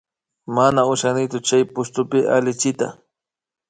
[0.55, 2.87] Mana ushanichu chay DOCSpi allichiyta